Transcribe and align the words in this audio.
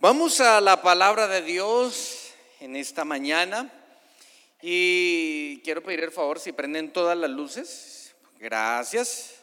Vamos 0.00 0.40
a 0.40 0.60
la 0.60 0.80
palabra 0.80 1.26
de 1.26 1.42
Dios 1.42 2.28
en 2.60 2.76
esta 2.76 3.04
mañana 3.04 3.68
y 4.62 5.60
quiero 5.62 5.82
pedir 5.82 6.04
el 6.04 6.12
favor 6.12 6.38
si 6.38 6.52
prenden 6.52 6.92
todas 6.92 7.18
las 7.18 7.28
luces. 7.28 8.14
Gracias. 8.38 9.34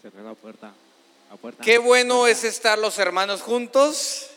Cerré 0.00 0.22
la 0.22 0.32
puerta. 0.32 0.72
La 1.28 1.36
puerta. 1.36 1.62
Qué 1.62 1.76
bueno 1.76 2.26
es 2.26 2.44
estar 2.44 2.78
los 2.78 2.98
hermanos 2.98 3.42
juntos 3.42 4.30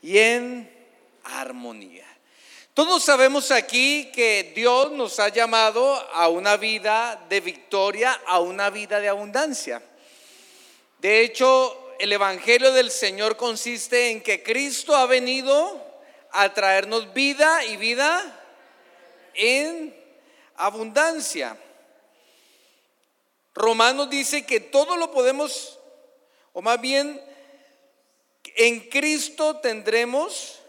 y 0.00 0.18
en 0.18 0.70
armonía. 1.24 2.06
Todos 2.72 3.02
sabemos 3.02 3.50
aquí 3.50 4.12
que 4.14 4.52
Dios 4.54 4.92
nos 4.92 5.18
ha 5.18 5.30
llamado 5.30 5.92
a 6.12 6.28
una 6.28 6.56
vida 6.56 7.20
de 7.28 7.40
victoria, 7.40 8.20
a 8.28 8.38
una 8.38 8.70
vida 8.70 9.00
de 9.00 9.08
abundancia. 9.08 9.82
De 11.00 11.22
hecho, 11.22 11.82
el 11.98 12.12
Evangelio 12.12 12.72
del 12.72 12.90
Señor 12.90 13.36
consiste 13.36 14.10
en 14.10 14.22
que 14.22 14.42
Cristo 14.42 14.94
ha 14.94 15.06
venido 15.06 15.84
a 16.30 16.52
traernos 16.52 17.12
vida 17.12 17.64
y 17.64 17.76
vida 17.76 18.22
en 19.34 19.94
abundancia. 20.56 21.56
Romanos 23.54 24.10
dice 24.10 24.44
que 24.44 24.60
todo 24.60 24.96
lo 24.96 25.10
podemos, 25.10 25.78
o 26.52 26.60
más 26.60 26.80
bien, 26.80 27.22
en 28.56 28.80
Cristo 28.88 29.56
tendremos 29.56 30.60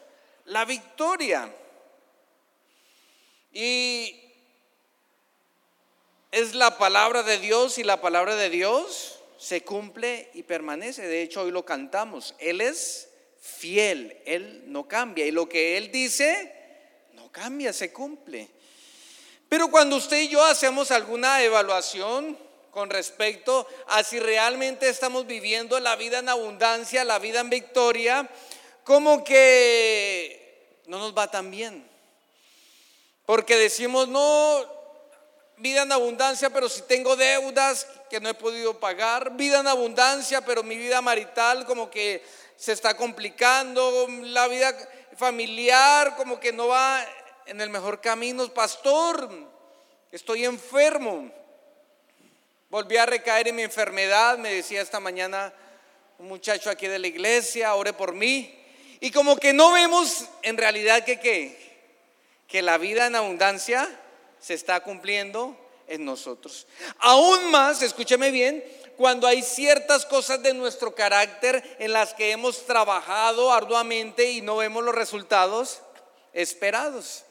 la 0.46 0.66
victoria. 0.66 1.54
Y 3.52 4.22
es 6.32 6.54
la 6.54 6.78
palabra 6.78 7.24
de 7.24 7.40
Dios 7.40 7.78
y 7.78 7.84
la 7.84 8.00
palabra 8.00 8.36
de 8.36 8.50
Dios 8.50 9.17
se 9.38 9.64
cumple 9.64 10.30
y 10.34 10.44
permanece. 10.44 11.08
De 11.08 11.22
hecho, 11.22 11.42
hoy 11.42 11.52
lo 11.52 11.66
cantamos. 11.66 12.36
Él 12.40 12.62
es 12.62 13.10
fiel, 13.40 14.18
Él 14.26 14.64
no 14.66 14.88
cambia. 14.88 15.26
Y 15.26 15.32
lo 15.32 15.48
que 15.48 15.78
Él 15.78 15.92
dice, 15.92 16.54
no 17.14 17.32
cambia, 17.32 17.72
se 17.74 17.92
cumple. 17.92 18.50
Pero 19.50 19.70
cuando 19.70 19.96
usted 19.96 20.22
y 20.22 20.28
yo 20.28 20.44
hacemos 20.44 20.92
alguna 20.92 21.42
evaluación 21.44 22.38
con 22.72 22.90
respecto 22.90 23.68
a 23.88 24.04
si 24.04 24.20
realmente 24.20 24.90
estamos 24.90 25.26
viviendo 25.26 25.80
la 25.80 25.96
vida 25.96 26.20
en 26.20 26.30
abundancia, 26.30 27.04
la 27.04 27.18
vida 27.18 27.40
en 27.40 27.50
victoria, 27.50 28.30
como 28.84 29.24
que 29.24 30.82
no 30.86 31.00
nos 31.00 31.18
va 31.18 31.32
tan 31.32 31.50
bien. 31.50 31.88
Porque 33.26 33.56
decimos, 33.56 34.08
no, 34.08 34.77
vida 35.58 35.84
en 35.84 35.92
abundancia, 35.92 36.50
pero 36.50 36.70
si 36.70 36.84
tengo 36.84 37.16
deudas 37.16 37.88
que 38.10 38.20
no 38.20 38.30
he 38.30 38.34
podido 38.34 38.80
pagar, 38.80 39.36
vida 39.36 39.60
en 39.60 39.68
abundancia, 39.68 40.42
pero 40.42 40.64
mi 40.64 40.78
vida 40.78 41.02
marital 41.02 41.66
como 41.66 41.90
que 41.90 42.24
se 42.56 42.74
está 42.74 42.96
complicando, 42.96 44.08
la 44.22 44.48
vida 44.48 44.76
familiar 45.16 46.16
como 46.16 46.40
que 46.40 46.54
no 46.54 46.68
va 46.68 47.04
en 47.46 47.60
el 47.60 47.70
mejor 47.70 48.02
camino, 48.02 48.48
pastor, 48.54 49.30
estoy 50.12 50.46
enfermo. 50.46 51.32
Volví 52.70 52.98
a 52.98 53.06
recaer 53.06 53.48
en 53.48 53.56
mi 53.56 53.64
enfermedad, 53.64 54.38
me 54.38 54.54
decía 54.54 54.82
esta 54.82 55.00
mañana 55.00 55.54
un 56.20 56.28
muchacho 56.28 56.70
aquí 56.70 56.88
de 56.88 57.00
la 57.00 57.08
iglesia, 57.08 57.74
ore 57.76 57.94
por 57.94 58.14
mí. 58.14 58.54
Y 59.00 59.12
como 59.12 59.38
que 59.38 59.54
no 59.54 59.72
vemos 59.72 60.26
en 60.42 60.58
realidad 60.58 61.06
que, 61.06 61.20
que, 61.20 61.58
que 62.48 62.62
la 62.62 62.78
vida 62.78 63.08
en 63.08 63.16
abundancia 63.16 63.88
se 64.48 64.54
está 64.54 64.80
cumpliendo 64.80 65.58
en 65.88 66.06
nosotros. 66.06 66.68
Aún 67.00 67.52
más, 67.52 67.82
escúcheme 67.82 68.32
bien, 68.32 68.64
cuando 68.96 69.28
hay 69.28 69.42
ciertas 69.42 70.06
cosas 70.06 70.42
de 70.42 70.54
nuestro 70.54 70.96
carácter 70.96 71.76
en 71.80 71.92
las 71.92 72.14
que 72.14 72.32
hemos 72.32 72.66
trabajado 72.66 73.52
arduamente 73.52 74.32
y 74.32 74.42
no 74.42 74.56
vemos 74.56 74.86
los 74.86 74.96
resultados 74.96 75.82
esperados. 76.32 77.26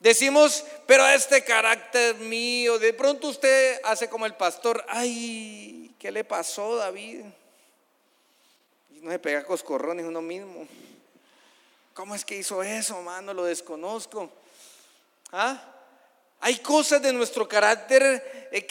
Decimos, 0.00 0.64
pero 0.86 1.08
este 1.08 1.42
carácter 1.44 2.16
mío, 2.16 2.78
de 2.78 2.92
pronto 2.92 3.28
usted 3.28 3.80
hace 3.82 4.10
como 4.10 4.26
el 4.26 4.34
pastor, 4.34 4.84
ay, 4.88 5.94
¿qué 5.98 6.12
le 6.12 6.24
pasó 6.24 6.76
David? 6.76 7.24
Y 8.90 9.00
no 9.00 9.10
se 9.10 9.18
pega 9.18 9.44
coscorrones 9.44 10.04
uno 10.04 10.20
mismo. 10.20 10.68
¿Cómo 11.94 12.14
es 12.14 12.22
que 12.22 12.36
hizo 12.36 12.62
eso, 12.62 13.00
mano? 13.00 13.32
Lo 13.32 13.44
desconozco. 13.44 14.30
¿Ah? 15.32 15.71
Hay 16.44 16.58
cosas 16.58 17.00
de 17.00 17.12
nuestro 17.12 17.46
carácter 17.46 18.48
eh, 18.50 18.66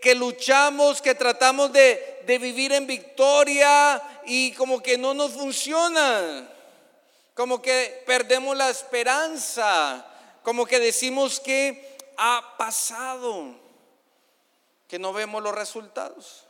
que, 0.00 0.14
luchamos, 0.14 1.02
que 1.02 1.16
tratamos 1.16 1.72
de, 1.72 2.20
de 2.24 2.38
vivir 2.38 2.72
en 2.72 2.86
victoria 2.86 4.00
y 4.24 4.52
como 4.52 4.80
que 4.80 4.96
no 4.96 5.12
nos 5.12 5.32
funciona. 5.32 6.48
Como 7.34 7.60
que 7.60 8.04
perdemos 8.06 8.56
la 8.56 8.70
esperanza. 8.70 10.06
Como 10.44 10.66
que 10.66 10.78
decimos 10.78 11.40
que 11.40 11.98
ha 12.16 12.54
pasado. 12.56 13.56
Que 14.86 15.00
no 15.00 15.12
vemos 15.12 15.42
los 15.42 15.52
resultados. 15.52 16.44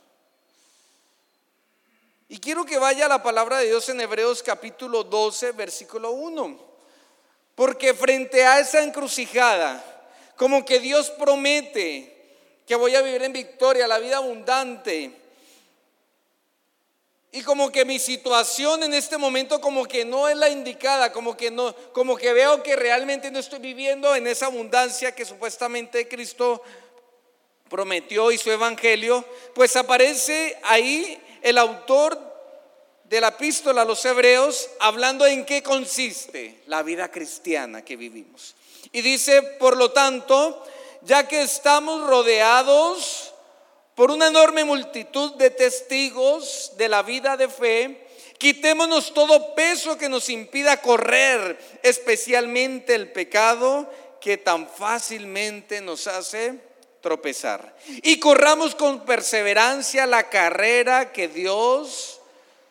Y 2.29 2.37
quiero 2.37 2.65
que 2.65 2.77
vaya 2.77 3.07
la 3.07 3.23
palabra 3.23 3.57
de 3.57 3.65
Dios 3.65 3.89
en 3.89 3.99
Hebreos 3.99 4.43
capítulo 4.43 5.03
12, 5.03 5.53
versículo 5.53 6.11
1. 6.11 6.59
Porque 7.55 7.95
frente 7.95 8.45
a 8.45 8.59
esa 8.59 8.83
encrucijada, 8.83 9.96
como 10.37 10.63
que 10.63 10.79
Dios 10.79 11.09
promete 11.09 12.13
que 12.65 12.75
voy 12.75 12.95
a 12.95 13.01
vivir 13.01 13.23
en 13.23 13.33
victoria, 13.33 13.87
la 13.87 13.97
vida 13.97 14.17
abundante. 14.17 15.11
Y 17.31 17.41
como 17.41 17.71
que 17.71 17.85
mi 17.85 17.97
situación 17.99 18.83
en 18.83 18.93
este 18.93 19.17
momento 19.17 19.59
como 19.59 19.85
que 19.85 20.05
no 20.05 20.27
es 20.27 20.37
la 20.37 20.49
indicada, 20.49 21.11
como 21.11 21.35
que 21.35 21.49
no, 21.49 21.75
como 21.93 22.17
que 22.17 22.33
veo 22.33 22.63
que 22.63 22.75
realmente 22.75 23.31
no 23.31 23.39
estoy 23.39 23.59
viviendo 23.59 24.15
en 24.15 24.27
esa 24.27 24.47
abundancia 24.47 25.13
que 25.13 25.25
supuestamente 25.25 26.07
Cristo 26.07 26.61
prometió 27.69 28.31
y 28.31 28.37
su 28.37 28.51
evangelio, 28.51 29.25
pues 29.53 29.75
aparece 29.75 30.57
ahí 30.63 31.21
el 31.41 31.57
autor 31.57 32.19
de 33.05 33.21
la 33.21 33.29
epístola 33.29 33.83
a 33.83 33.85
los 33.85 34.03
hebreos 34.05 34.69
hablando 34.79 35.25
en 35.25 35.45
qué 35.45 35.63
consiste 35.63 36.61
la 36.67 36.83
vida 36.83 37.09
cristiana 37.09 37.83
que 37.83 37.95
vivimos. 37.95 38.55
Y 38.91 39.01
dice, 39.01 39.41
por 39.41 39.77
lo 39.77 39.91
tanto, 39.91 40.63
ya 41.01 41.27
que 41.27 41.41
estamos 41.41 42.07
rodeados 42.07 43.33
por 43.95 44.11
una 44.11 44.27
enorme 44.27 44.63
multitud 44.63 45.35
de 45.35 45.49
testigos 45.49 46.73
de 46.77 46.89
la 46.89 47.01
vida 47.01 47.37
de 47.37 47.49
fe, 47.49 48.07
quitémonos 48.37 49.13
todo 49.13 49.55
peso 49.55 49.97
que 49.97 50.09
nos 50.09 50.29
impida 50.29 50.81
correr, 50.81 51.57
especialmente 51.83 52.93
el 52.93 53.11
pecado 53.11 53.89
que 54.21 54.37
tan 54.37 54.67
fácilmente 54.69 55.81
nos 55.81 56.07
hace 56.07 56.59
tropezar. 57.01 57.75
Y 58.03 58.19
corramos 58.19 58.75
con 58.75 59.05
perseverancia 59.05 60.05
la 60.05 60.29
carrera 60.29 61.11
que 61.11 61.27
Dios 61.27 62.19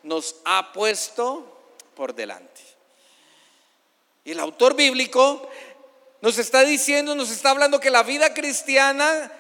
nos 0.03 0.37
ha 0.45 0.73
puesto 0.73 1.45
por 1.95 2.15
delante. 2.15 2.61
Y 4.25 4.33
el 4.33 4.41
autor 4.41 4.75
bíblico 4.75 5.49
nos 6.27 6.39
está 6.39 6.65
diciendo, 6.65 7.15
nos 7.15 7.31
está 7.31 7.51
hablando 7.51 7.79
que 7.79 7.89
la 7.89 8.03
vida 8.03 8.35
cristiana 8.35 9.31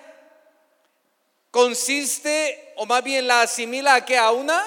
consiste, 1.50 2.74
o 2.76 2.86
más 2.86 3.02
bien 3.02 3.26
la 3.26 3.42
asimila 3.42 3.96
a 3.96 4.04
que 4.04 4.16
a 4.16 4.30
una 4.30 4.64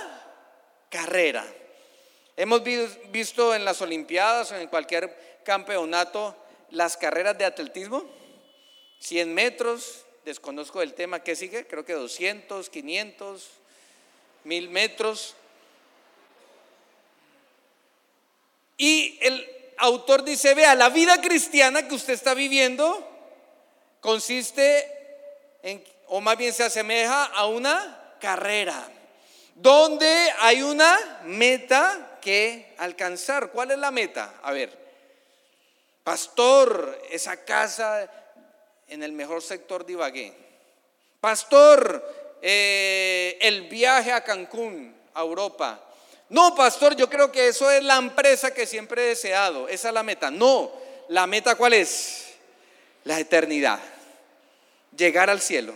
carrera. 0.89 1.47
Hemos 2.35 2.61
visto 3.09 3.55
en 3.55 3.63
las 3.63 3.81
Olimpiadas 3.81 4.51
o 4.51 4.57
en 4.57 4.67
cualquier 4.67 5.39
campeonato 5.45 6.35
las 6.71 6.97
carreras 6.97 7.37
de 7.37 7.45
atletismo, 7.45 8.03
100 8.99 9.33
metros, 9.33 10.03
desconozco 10.25 10.81
el 10.81 10.95
tema 10.95 11.23
que 11.23 11.37
sigue, 11.37 11.67
creo 11.67 11.85
que 11.85 11.93
200, 11.93 12.69
500, 12.69 13.49
1000 14.43 14.69
metros. 14.69 15.35
Y 18.75 19.17
el, 19.21 19.58
autor 19.79 20.23
dice, 20.23 20.53
vea, 20.53 20.75
la 20.75 20.89
vida 20.89 21.19
cristiana 21.21 21.87
que 21.87 21.95
usted 21.95 22.13
está 22.13 22.33
viviendo 22.33 23.05
consiste 24.01 24.85
en, 25.63 25.83
o 26.07 26.21
más 26.21 26.37
bien 26.37 26.53
se 26.53 26.63
asemeja 26.63 27.25
a 27.25 27.47
una 27.47 28.15
carrera, 28.19 28.87
donde 29.55 30.31
hay 30.39 30.61
una 30.61 31.21
meta 31.23 32.19
que 32.21 32.73
alcanzar. 32.77 33.51
¿Cuál 33.51 33.71
es 33.71 33.77
la 33.77 33.91
meta? 33.91 34.35
A 34.43 34.51
ver, 34.51 34.77
pastor, 36.03 37.01
esa 37.09 37.43
casa 37.45 38.09
en 38.87 39.03
el 39.03 39.11
mejor 39.11 39.41
sector 39.41 39.85
de 39.85 39.93
Ibagué. 39.93 40.33
Pastor, 41.21 42.37
eh, 42.41 43.37
el 43.41 43.63
viaje 43.63 44.11
a 44.11 44.23
Cancún, 44.23 44.95
a 45.13 45.21
Europa. 45.21 45.85
No, 46.29 46.53
pastor, 46.53 46.95
yo 46.95 47.09
creo 47.09 47.31
que 47.31 47.47
eso 47.47 47.69
es 47.71 47.83
la 47.83 47.97
empresa 47.97 48.53
que 48.53 48.67
siempre 48.67 49.03
he 49.03 49.07
deseado. 49.09 49.67
Esa 49.67 49.87
es 49.87 49.93
la 49.93 50.03
meta. 50.03 50.29
No, 50.29 50.71
la 51.07 51.25
meta 51.25 51.55
cuál 51.55 51.73
es? 51.73 52.27
La 53.03 53.19
eternidad. 53.19 53.79
Llegar 54.95 55.29
al 55.29 55.41
cielo. 55.41 55.73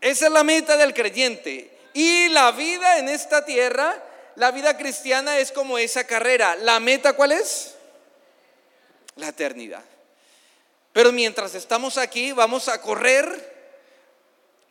Esa 0.00 0.26
es 0.26 0.32
la 0.32 0.42
meta 0.42 0.76
del 0.76 0.94
creyente. 0.94 1.70
Y 1.94 2.28
la 2.28 2.50
vida 2.52 2.98
en 2.98 3.08
esta 3.08 3.44
tierra, 3.44 4.02
la 4.34 4.50
vida 4.50 4.76
cristiana 4.76 5.38
es 5.38 5.52
como 5.52 5.78
esa 5.78 6.04
carrera. 6.04 6.56
¿La 6.56 6.80
meta 6.80 7.12
cuál 7.12 7.32
es? 7.32 7.74
La 9.16 9.28
eternidad. 9.28 9.82
Pero 10.92 11.12
mientras 11.12 11.54
estamos 11.54 11.98
aquí, 11.98 12.32
vamos 12.32 12.66
a 12.66 12.80
correr, 12.80 13.28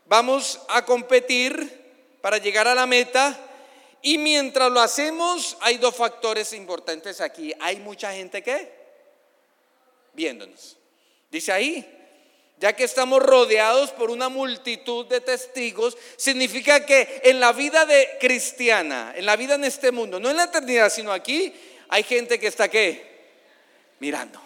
vamos 0.06 0.59
a 0.68 0.83
competir 0.83 1.85
para 2.21 2.38
llegar 2.38 2.68
a 2.68 2.75
la 2.75 2.85
meta. 2.85 3.38
Y 4.07 4.18
mientras 4.18 4.71
lo 4.71 4.80
hacemos, 4.80 5.57
hay 5.59 5.80
dos 5.80 5.94
factores 5.94 6.54
importantes 6.54 7.19
aquí. 7.19 7.54
Hay 7.59 7.75
mucha 7.75 8.13
gente 8.13 8.42
que 8.42 8.71
viéndonos. 10.13 10.77
Dice 11.30 11.51
ahí, 11.51 11.86
ya 12.57 12.71
que 12.71 12.86
estamos 12.86 13.21
rodeados 13.21 13.92
por 13.92 14.09
una 14.09 14.30
multitud 14.30 15.07
de 15.07 15.19
testigos, 15.19 15.98
significa 16.15 16.86
que 16.86 17.19
en 17.25 17.42
la 17.42 17.51
vida 17.51 17.86
de 17.86 18.15
cristiana, 18.18 19.12
en 19.13 19.25
la 19.25 19.36
vida 19.36 19.56
en 19.56 19.65
este 19.65 19.92
mundo, 19.92 20.21
no 20.21 20.30
en 20.30 20.38
la 20.38 20.45
eternidad, 20.45 20.89
sino 20.89 21.12
aquí, 21.12 21.54
hay 21.89 22.04
gente 22.04 22.39
que 22.39 22.48
está 22.48 22.69
qué? 22.69 23.25
Mirando. 24.00 24.39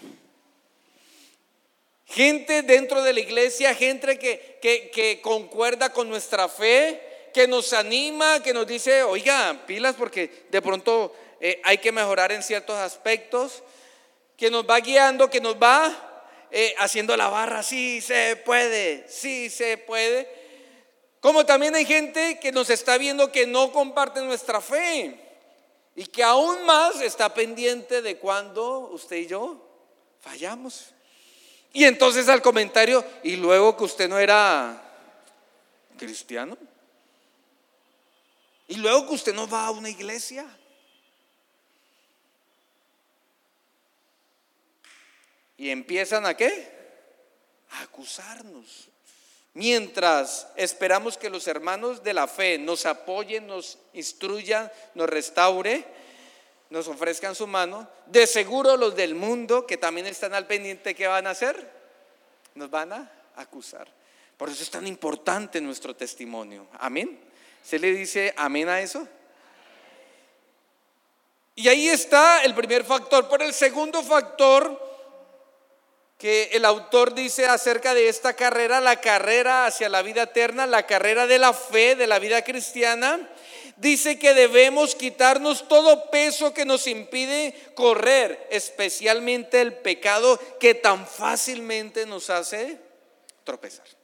Gente 2.07 2.63
dentro 2.63 3.03
de 3.03 3.13
la 3.13 3.19
iglesia, 3.19 3.75
gente 3.75 4.17
que, 4.17 4.57
que, 4.59 5.21
concuerda 5.21 5.93
con 5.93 6.09
nuestra 6.09 6.49
fe, 6.49 7.10
que 7.33 7.47
nos 7.47 7.73
anima, 7.73 8.41
que 8.43 8.53
nos 8.53 8.67
dice, 8.67 9.03
oiga, 9.03 9.63
pilas 9.65 9.95
porque 9.95 10.45
de 10.49 10.61
pronto 10.61 11.15
eh, 11.39 11.61
hay 11.63 11.77
que 11.77 11.91
mejorar 11.91 12.31
en 12.31 12.43
ciertos 12.43 12.77
aspectos, 12.77 13.63
que 14.37 14.49
nos 14.49 14.67
va 14.67 14.79
guiando, 14.79 15.29
que 15.29 15.41
nos 15.41 15.55
va 15.55 16.23
eh, 16.51 16.73
haciendo 16.79 17.15
la 17.15 17.29
barra, 17.29 17.63
sí 17.63 18.01
se 18.01 18.35
puede, 18.37 19.05
sí 19.07 19.49
se 19.49 19.77
puede. 19.77 20.27
Como 21.19 21.45
también 21.45 21.75
hay 21.75 21.85
gente 21.85 22.39
que 22.39 22.51
nos 22.51 22.69
está 22.69 22.97
viendo 22.97 23.31
que 23.31 23.45
no 23.45 23.71
comparte 23.71 24.21
nuestra 24.21 24.59
fe 24.59 25.19
y 25.95 26.05
que 26.05 26.23
aún 26.23 26.65
más 26.65 26.99
está 27.01 27.33
pendiente 27.33 28.01
de 28.01 28.17
cuando 28.17 28.89
usted 28.91 29.17
y 29.17 29.27
yo 29.27 29.63
fallamos. 30.19 30.87
Y 31.73 31.85
entonces 31.85 32.27
al 32.27 32.41
comentario, 32.41 33.05
y 33.23 33.35
luego 33.35 33.77
que 33.77 33.83
usted 33.85 34.09
no 34.09 34.19
era 34.19 34.81
cristiano, 35.97 36.57
y 38.71 38.75
luego 38.75 39.05
que 39.05 39.15
usted 39.15 39.33
no 39.33 39.49
va 39.49 39.65
a 39.65 39.71
una 39.71 39.89
iglesia. 39.89 40.45
Y 45.57 45.69
empiezan 45.69 46.25
a 46.25 46.37
qué? 46.37 46.71
A 47.71 47.81
acusarnos. 47.81 48.87
Mientras 49.55 50.47
esperamos 50.55 51.17
que 51.17 51.29
los 51.29 51.47
hermanos 51.47 52.01
de 52.01 52.13
la 52.13 52.29
fe 52.29 52.57
nos 52.57 52.85
apoyen, 52.85 53.45
nos 53.45 53.77
instruyan, 53.91 54.71
nos 54.95 55.09
restaure, 55.09 55.83
nos 56.69 56.87
ofrezcan 56.87 57.35
su 57.35 57.47
mano, 57.47 57.89
de 58.05 58.25
seguro 58.25 58.77
los 58.77 58.95
del 58.95 59.15
mundo 59.15 59.67
que 59.67 59.75
también 59.75 60.07
están 60.07 60.33
al 60.33 60.47
pendiente, 60.47 60.95
¿qué 60.95 61.07
van 61.07 61.27
a 61.27 61.31
hacer? 61.31 61.69
Nos 62.55 62.69
van 62.69 62.93
a 62.93 63.11
acusar. 63.35 63.89
Por 64.37 64.47
eso 64.47 64.63
es 64.63 64.71
tan 64.71 64.87
importante 64.87 65.59
nuestro 65.59 65.93
testimonio. 65.93 66.67
Amén. 66.79 67.30
¿Se 67.63 67.79
le 67.79 67.93
dice 67.93 68.33
amén 68.37 68.69
a 68.69 68.81
eso? 68.81 69.07
Y 71.55 71.67
ahí 71.67 71.89
está 71.89 72.43
el 72.43 72.55
primer 72.55 72.83
factor. 72.83 73.27
Por 73.27 73.41
el 73.41 73.53
segundo 73.53 74.01
factor 74.03 74.89
que 76.17 76.49
el 76.53 76.65
autor 76.65 77.13
dice 77.13 77.47
acerca 77.47 77.93
de 77.93 78.07
esta 78.07 78.35
carrera, 78.35 78.79
la 78.79 79.01
carrera 79.01 79.65
hacia 79.65 79.89
la 79.89 80.01
vida 80.01 80.23
eterna, 80.23 80.67
la 80.67 80.85
carrera 80.85 81.25
de 81.25 81.39
la 81.39 81.51
fe, 81.51 81.95
de 81.95 82.07
la 82.07 82.19
vida 82.19 82.43
cristiana, 82.43 83.27
dice 83.77 84.19
que 84.19 84.35
debemos 84.35 84.93
quitarnos 84.93 85.67
todo 85.67 86.11
peso 86.11 86.53
que 86.53 86.65
nos 86.65 86.85
impide 86.85 87.55
correr, 87.73 88.47
especialmente 88.51 89.61
el 89.61 89.73
pecado 89.73 90.39
que 90.59 90.75
tan 90.75 91.07
fácilmente 91.07 92.05
nos 92.05 92.29
hace 92.29 92.77
tropezar. 93.43 94.00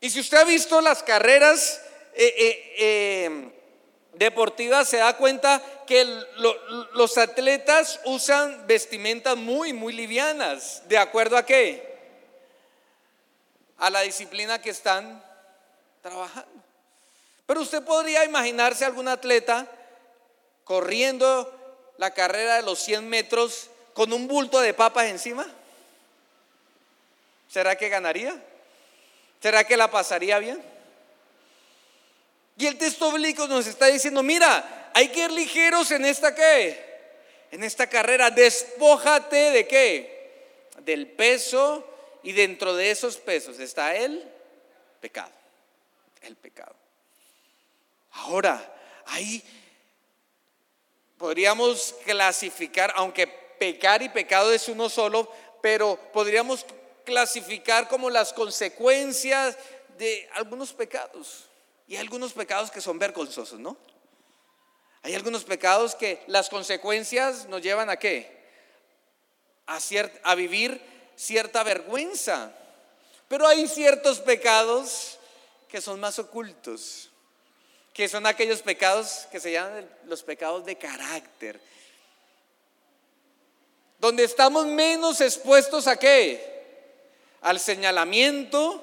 Y 0.00 0.10
si 0.10 0.20
usted 0.20 0.38
ha 0.38 0.44
visto 0.44 0.80
las 0.80 1.02
carreras 1.02 1.80
eh, 2.14 2.34
eh, 2.36 2.74
eh, 2.78 3.52
deportivas, 4.14 4.88
se 4.88 4.98
da 4.98 5.16
cuenta 5.16 5.62
que 5.86 6.04
los 6.92 7.18
atletas 7.18 8.00
usan 8.04 8.66
vestimentas 8.66 9.36
muy, 9.36 9.72
muy 9.72 9.92
livianas. 9.92 10.82
¿De 10.88 10.98
acuerdo 10.98 11.36
a 11.36 11.46
qué? 11.46 11.96
A 13.78 13.90
la 13.90 14.00
disciplina 14.00 14.60
que 14.60 14.70
están 14.70 15.22
trabajando. 16.02 16.50
Pero 17.46 17.60
usted 17.60 17.82
podría 17.82 18.24
imaginarse 18.24 18.84
algún 18.84 19.08
atleta 19.08 19.66
corriendo 20.64 21.52
la 21.96 22.12
carrera 22.12 22.56
de 22.56 22.62
los 22.62 22.80
100 22.80 23.08
metros 23.08 23.70
con 23.94 24.12
un 24.12 24.26
bulto 24.26 24.60
de 24.60 24.74
papas 24.74 25.06
encima. 25.06 25.46
¿Será 27.48 27.76
que 27.76 27.88
ganaría? 27.88 28.42
¿Será 29.46 29.62
que 29.62 29.76
la 29.76 29.88
pasaría 29.88 30.40
bien? 30.40 30.60
Y 32.58 32.66
el 32.66 32.76
texto 32.76 33.12
bíblico 33.12 33.46
nos 33.46 33.64
está 33.68 33.86
diciendo, 33.86 34.20
mira, 34.24 34.90
hay 34.92 35.06
que 35.10 35.22
ir 35.22 35.30
ligeros 35.30 35.92
en 35.92 36.04
esta 36.04 36.34
qué? 36.34 36.84
En 37.52 37.62
esta 37.62 37.86
carrera, 37.86 38.28
despójate 38.28 39.52
de 39.52 39.68
qué? 39.68 40.58
Del 40.78 41.06
peso 41.06 41.88
y 42.24 42.32
dentro 42.32 42.74
de 42.74 42.90
esos 42.90 43.18
pesos 43.18 43.60
está 43.60 43.94
el 43.94 44.28
pecado. 45.00 45.30
El 46.22 46.34
pecado. 46.34 46.74
Ahora, 48.14 48.74
ahí 49.06 49.40
podríamos 51.18 51.94
clasificar, 52.04 52.92
aunque 52.96 53.28
pecar 53.28 54.02
y 54.02 54.08
pecado 54.08 54.52
es 54.52 54.68
uno 54.68 54.88
solo, 54.88 55.32
pero 55.62 55.96
podríamos 56.12 56.66
clasificar 57.06 57.88
como 57.88 58.10
las 58.10 58.34
consecuencias 58.34 59.56
de 59.96 60.28
algunos 60.34 60.74
pecados. 60.74 61.46
Y 61.88 61.94
hay 61.94 62.02
algunos 62.02 62.34
pecados 62.34 62.70
que 62.70 62.82
son 62.82 62.98
vergonzosos, 62.98 63.58
¿no? 63.58 63.78
Hay 65.02 65.14
algunos 65.14 65.44
pecados 65.44 65.94
que 65.94 66.22
las 66.26 66.50
consecuencias 66.50 67.46
nos 67.46 67.62
llevan 67.62 67.88
a 67.88 67.96
qué? 67.96 68.36
A, 69.66 69.78
a 70.24 70.34
vivir 70.34 70.82
cierta 71.16 71.62
vergüenza. 71.62 72.52
Pero 73.28 73.46
hay 73.46 73.66
ciertos 73.66 74.20
pecados 74.20 75.18
que 75.68 75.80
son 75.80 75.98
más 75.98 76.18
ocultos 76.18 77.08
que 77.96 78.10
son 78.10 78.26
aquellos 78.26 78.60
pecados 78.60 79.26
que 79.32 79.40
se 79.40 79.52
llaman 79.52 79.88
los 80.04 80.22
pecados 80.22 80.66
de 80.66 80.76
carácter, 80.76 81.58
donde 83.98 84.22
estamos 84.22 84.66
menos 84.66 85.22
expuestos 85.22 85.86
a 85.86 85.98
qué? 85.98 86.55
Al 87.46 87.60
señalamiento, 87.60 88.82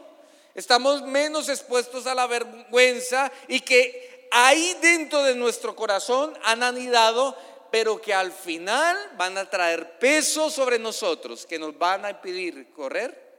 estamos 0.55 1.01
menos 1.01 1.50
expuestos 1.50 2.08
a 2.08 2.15
la 2.15 2.27
vergüenza 2.27 3.29
y 3.50 3.60
que 3.60 4.29
ahí 4.32 4.77
dentro 4.82 5.22
de 5.22 5.36
nuestro 5.36 5.75
corazón 5.75 6.34
han 6.46 6.63
anidado, 6.63 7.38
pero 7.72 8.00
que 8.00 8.13
al 8.13 8.32
final 8.32 8.98
van 9.17 9.38
a 9.38 9.50
traer 9.50 10.00
peso 10.00 10.50
sobre 10.50 10.79
nosotros, 10.79 11.46
que 11.46 11.60
nos 11.60 11.77
van 11.77 12.05
a 12.05 12.12
impedir 12.12 12.72
correr 12.72 13.36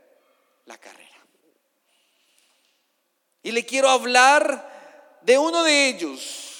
la 0.67 0.77
carrera. 0.77 1.25
Y 3.43 3.53
le 3.53 3.65
quiero 3.65 3.89
hablar 3.89 5.19
de 5.23 5.39
uno 5.39 5.65
de 5.65 5.89
ellos, 5.89 6.51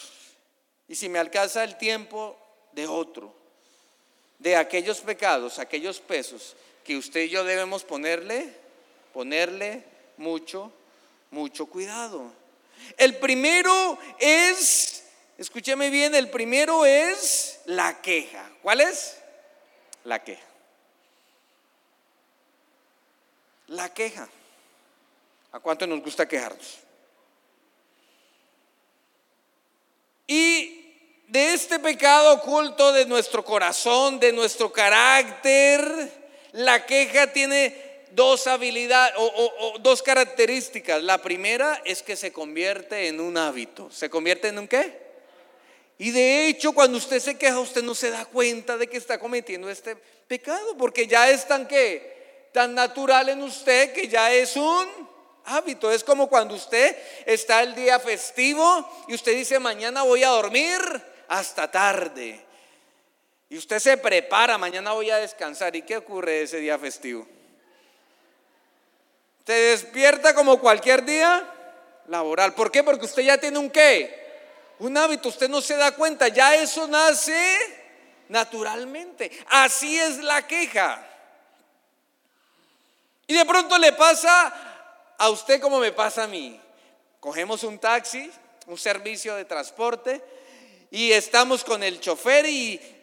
y 0.89 0.95
si 0.95 1.11
me 1.11 1.19
alcanza 1.19 1.63
el 1.65 1.77
tiempo, 1.77 2.39
de 2.73 2.87
otro, 2.87 3.37
de 4.39 4.57
aquellos 4.57 5.01
pecados, 5.01 5.59
aquellos 5.59 6.01
pesos 6.01 6.57
que 6.85 6.97
usted 6.97 7.23
y 7.23 7.29
yo 7.31 7.45
debemos 7.45 7.83
ponerle, 7.83 8.53
ponerle 9.13 9.85
mucho, 10.17 10.73
mucho 11.31 11.67
cuidado. 11.67 12.31
El 12.97 13.17
primero 13.17 13.99
es, 14.19 15.05
escúcheme 15.39 15.91
bien, 15.91 16.15
el 16.15 16.29
primero 16.29 16.85
es 16.85 17.61
la 17.65 18.01
queja. 18.03 18.51
¿Cuál 18.63 18.83
es? 18.83 19.17
La 20.05 20.23
queja. 20.23 20.45
La 23.69 23.93
queja. 23.93 24.29
¿A 25.53 25.61
cuánto 25.61 25.87
nos 25.87 26.03
gusta 26.03 26.29
quejarnos? 26.29 26.79
Y 30.27 30.85
de 31.29 31.55
este 31.55 31.79
pecado 31.79 32.35
oculto 32.35 32.93
de 32.93 33.07
nuestro 33.07 33.45
corazón, 33.45 34.21
de 34.21 34.33
nuestro 34.33 34.73
carácter, 34.73 36.24
la 36.55 36.87
queja 36.87 37.33
tiene 37.33 38.07
dos 38.13 38.47
habilidades 38.47 39.15
o, 39.19 39.75
dos 39.81 40.03
características. 40.03 41.03
La 41.03 41.19
primera 41.19 41.83
es 41.85 42.03
que 42.03 42.15
se 42.15 42.33
convierte 42.33 43.09
en 43.09 43.21
un 43.21 43.37
hábito. 43.37 43.91
¿Se 43.91 44.09
convierte 44.09 44.49
en 44.49 44.61
un 44.61 44.69
qué? 44.69 45.03
Y 45.99 46.13
de 46.13 46.47
hecho, 46.47 46.73
cuando 46.73 46.99
usted 46.99 47.19
se 47.19 47.37
queja, 47.37 47.59
usted 47.59 47.83
no 47.83 47.95
se 47.95 48.11
da 48.11 48.25
cuenta 48.25 48.77
de 48.77 48.87
que 48.87 48.97
está 48.97 49.19
cometiendo 49.19 49.69
este 49.69 49.97
pecado, 50.29 50.77
porque 50.77 51.09
ya 51.09 51.29
es 51.29 51.47
tan 51.47 51.69
tan 52.53 52.73
natural 52.73 53.29
en 53.31 53.43
usted 53.43 53.93
que 53.93 54.07
ya 54.07 54.33
es 54.33 54.57
un 54.57 54.87
hábito. 55.47 55.91
Es 55.91 56.05
como 56.05 56.29
cuando 56.29 56.55
usted 56.55 56.97
está 57.27 57.63
el 57.63 57.75
día 57.75 57.99
festivo 57.99 58.89
y 59.09 59.15
usted 59.15 59.35
dice, 59.35 59.59
mañana 59.59 60.03
voy 60.03 60.23
a 60.23 60.29
dormir 60.29 60.79
hasta 61.27 61.69
tarde. 61.69 62.44
Y 63.55 63.59
usted 63.59 63.79
se 63.79 63.97
prepara, 63.97 64.59
mañana 64.59 64.95
voy 64.95 65.11
a 65.11 65.19
descansar. 65.19 65.77
¿Y 65.77 65.83
qué 65.83 65.99
ocurre 65.99 66.43
ese 66.43 66.57
día 66.57 66.77
festivo? 66.77 67.25
Se 69.47 69.53
despierta 69.53 70.35
como 70.35 70.59
cualquier 70.59 71.05
día 71.05 71.49
laboral. 72.09 72.53
¿Por 72.55 72.73
qué? 72.73 72.83
Porque 72.83 73.05
usted 73.05 73.23
ya 73.23 73.39
tiene 73.39 73.61
un 73.61 73.71
qué? 73.71 74.73
Un 74.81 74.97
hábito, 74.97 75.29
usted 75.29 75.49
no 75.49 75.61
se 75.61 75.77
da 75.77 75.93
cuenta, 75.93 76.27
ya 76.27 76.57
eso 76.57 76.89
nace 76.89 77.57
naturalmente. 78.29 79.31
Así 79.47 80.01
es 80.01 80.19
la 80.19 80.45
queja. 80.45 81.07
Y 83.29 83.35
de 83.35 83.45
pronto 83.45 83.79
le 83.79 83.93
pasa 83.93 85.15
a 85.17 85.31
usted 85.31 85.61
como 85.61 85.79
me 85.79 85.93
pasa 85.93 86.25
a 86.25 86.27
mí. 86.27 86.61
Cogemos 87.21 87.63
un 87.63 87.79
taxi, 87.79 88.29
un 88.67 88.79
servicio 88.79 89.37
de 89.37 89.45
transporte, 89.45 90.21
y 90.91 91.13
estamos 91.13 91.63
con 91.63 91.85
el 91.85 92.01
chofer 92.01 92.47
y 92.47 92.94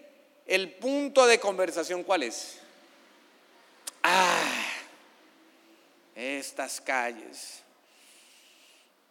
el 0.45 0.73
punto 0.73 1.25
de 1.25 1.39
conversación, 1.39 2.03
¿cuál 2.03 2.23
es? 2.23 2.57
Ah, 4.03 4.65
estas 6.15 6.81
calles. 6.81 7.61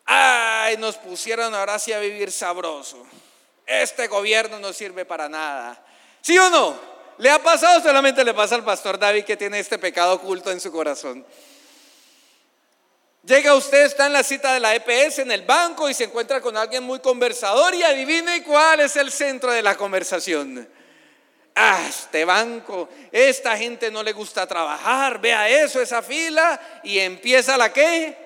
Ay, 0.04 0.76
nos 0.76 0.96
pusieron 0.96 1.54
ahora 1.54 1.78
sí 1.78 1.92
a 1.92 2.00
vivir 2.00 2.32
sabroso. 2.32 3.06
Este 3.66 4.08
gobierno 4.08 4.58
no 4.58 4.72
sirve 4.72 5.04
para 5.04 5.28
nada. 5.28 5.84
¿Sí 6.20 6.36
o 6.36 6.50
no? 6.50 6.76
¿Le 7.18 7.30
ha 7.30 7.40
pasado? 7.40 7.80
Solamente 7.80 8.24
le 8.24 8.34
pasa 8.34 8.56
al 8.56 8.64
pastor 8.64 8.98
David 8.98 9.24
que 9.24 9.36
tiene 9.36 9.60
este 9.60 9.78
pecado 9.78 10.14
oculto 10.14 10.50
en 10.50 10.60
su 10.60 10.72
corazón. 10.72 11.24
Llega 13.22 13.54
usted, 13.54 13.84
está 13.84 14.06
en 14.06 14.14
la 14.14 14.22
cita 14.22 14.54
de 14.54 14.60
la 14.60 14.74
EPS 14.74 15.18
en 15.20 15.30
el 15.30 15.42
banco 15.42 15.88
y 15.88 15.94
se 15.94 16.04
encuentra 16.04 16.40
con 16.40 16.56
alguien 16.56 16.82
muy 16.82 17.00
conversador 17.00 17.74
y 17.74 17.82
adivine 17.82 18.42
cuál 18.42 18.80
es 18.80 18.96
el 18.96 19.12
centro 19.12 19.52
de 19.52 19.62
la 19.62 19.76
conversación. 19.76 20.68
Ah, 21.62 21.84
este 21.86 22.24
banco, 22.24 22.88
esta 23.12 23.54
gente 23.54 23.90
no 23.90 24.02
le 24.02 24.14
gusta 24.14 24.46
trabajar, 24.46 25.20
vea 25.20 25.46
eso, 25.46 25.78
esa 25.82 26.00
fila 26.00 26.58
y 26.82 26.98
empieza 26.98 27.58
la 27.58 27.70
qué? 27.70 28.16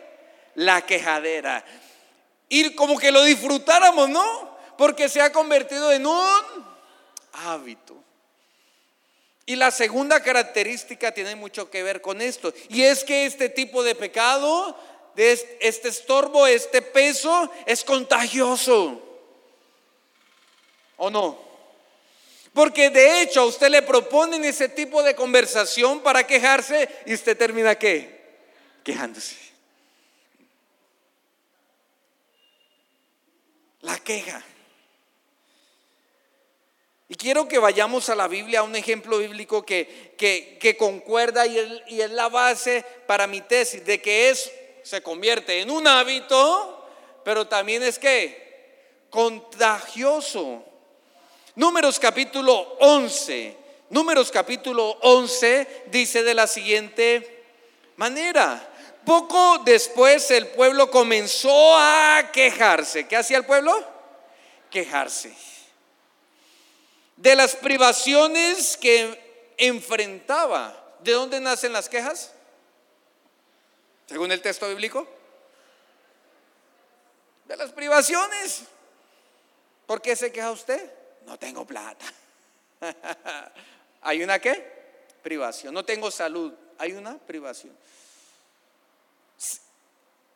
La 0.55 0.87
quejadera. 0.87 1.65
Y 2.49 2.77
como 2.77 2.97
que 2.97 3.11
lo 3.11 3.25
disfrutáramos, 3.25 4.09
¿no? 4.09 4.57
Porque 4.79 5.09
se 5.09 5.21
ha 5.21 5.33
convertido 5.33 5.91
en 5.91 6.07
un 6.07 6.65
hábito. 7.33 7.97
Y 9.47 9.57
la 9.57 9.73
segunda 9.73 10.23
característica 10.23 11.11
tiene 11.11 11.35
mucho 11.35 11.69
que 11.69 11.83
ver 11.83 12.01
con 12.01 12.23
esto. 12.23 12.55
Y 12.69 12.83
es 12.85 13.03
que 13.03 13.27
este 13.27 13.49
tipo 13.49 13.83
de 13.83 13.97
pecado, 13.97 14.79
este 15.17 15.89
estorbo, 15.89 16.47
este 16.47 16.83
peso, 16.83 17.51
es 17.67 17.83
contagioso. 17.83 19.03
¿O 20.99 21.11
no? 21.11 21.44
Porque 22.55 22.89
de 22.89 23.21
hecho 23.21 23.41
a 23.41 23.47
usted 23.47 23.69
le 23.69 23.83
proponen 23.83 24.45
ese 24.45 24.69
tipo 24.69 25.03
de 25.03 25.17
conversación 25.17 26.01
para 26.01 26.25
quejarse 26.25 26.89
y 27.05 27.13
usted 27.13 27.37
termina 27.37 27.75
qué? 27.75 28.23
Quejándose. 28.85 29.37
La 33.81 33.99
queja. 33.99 34.43
Y 37.09 37.17
quiero 37.17 37.49
que 37.49 37.59
vayamos 37.59 38.09
a 38.09 38.15
la 38.15 38.29
Biblia, 38.29 38.61
a 38.61 38.63
un 38.63 38.77
ejemplo 38.77 39.19
bíblico 39.19 39.67
que, 39.67 40.15
que, 40.17 40.77
concuerda 40.77 41.47
y 41.47 41.59
es, 41.59 41.69
y 41.89 42.01
es, 42.01 42.11
la 42.13 42.29
base 42.29 42.85
para 43.07 43.27
mi 43.27 43.41
tesis, 43.41 43.85
de 43.85 44.01
que 44.01 44.31
es, 44.31 44.51
se 44.85 45.03
convierte 45.03 45.61
en 45.61 45.71
un 45.71 45.87
hábito, 45.87 46.89
pero 47.25 47.49
también 47.49 47.83
es 47.83 47.99
que 47.99 49.07
contagioso. 49.11 50.65
Números 51.57 51.99
capítulo 51.99 52.77
11, 52.81 53.57
Números 53.91 54.31
capítulo 54.31 54.99
11 55.03 55.85
dice 55.87 56.23
de 56.23 56.35
la 56.35 56.47
siguiente 56.47 57.45
manera. 57.97 58.71
Poco 59.05 59.59
después 59.65 60.31
el 60.31 60.49
pueblo 60.49 60.91
comenzó 60.91 61.77
a 61.77 62.31
quejarse. 62.33 63.07
¿Qué 63.07 63.17
hacía 63.17 63.37
el 63.37 63.45
pueblo? 63.45 63.73
Quejarse 64.71 65.35
de 67.17 67.37
las 67.37 67.57
privaciones 67.57 68.77
que 68.77 69.53
enfrentaba. 69.57 70.81
¿De 71.01 71.13
dónde 71.13 71.41
nacen 71.41 71.73
las 71.73 71.89
quejas? 71.89 72.33
Según 74.07 74.33
el 74.33 74.41
texto 74.41 74.69
bíblico. 74.69 75.07
De 77.47 77.57
las 77.57 77.73
privaciones. 77.73 78.63
¿Por 79.87 80.01
qué 80.01 80.17
se 80.17 80.33
queja 80.33 80.51
usted? 80.51 80.91
No 81.27 81.39
tengo 81.39 81.67
plata. 81.67 82.07
¿Hay 84.03 84.23
una 84.23 84.39
qué? 84.39 84.73
Privación. 85.23 85.73
No 85.73 85.85
tengo 85.85 86.11
salud. 86.11 86.53
Hay 86.79 86.93
una 86.93 87.19
privación. 87.19 87.77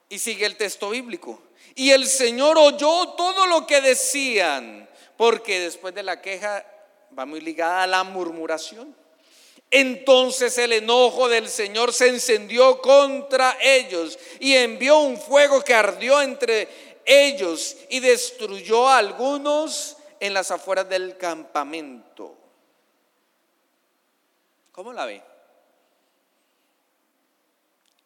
Y 0.09 0.19
sigue 0.19 0.47
el 0.47 0.57
texto 0.57 0.91
bíblico. 0.91 1.43
Y 1.75 1.91
el 1.91 2.07
Señor 2.07 2.57
oyó 2.57 3.11
todo 3.11 3.47
lo 3.47 3.67
que 3.67 3.81
decían 3.81 4.89
porque 5.17 5.61
después 5.61 5.95
de 5.95 6.03
la 6.03 6.23
queja 6.23 6.65
va 7.17 7.27
muy 7.27 7.41
ligada 7.41 7.83
a 7.83 7.87
la 7.87 8.05
murmuración. 8.05 8.97
Entonces 9.71 10.57
el 10.57 10.73
enojo 10.73 11.29
del 11.29 11.49
Señor 11.49 11.93
se 11.93 12.09
encendió 12.09 12.81
contra 12.81 13.59
ellos 13.61 14.19
y 14.41 14.55
envió 14.55 14.99
un 15.01 15.21
fuego 15.21 15.63
que 15.63 15.75
ardió 15.75 16.23
entre 16.23 16.69
ellos 17.05 17.77
y 17.91 18.01
destruyó 18.01 18.89
a 18.89 18.99
algunos 18.99 19.98
en 20.21 20.35
las 20.35 20.51
afueras 20.51 20.89
del 20.89 21.17
campamento. 21.17 22.37
¿Cómo 24.73 24.93
la 24.93 25.07
ve? 25.07 25.23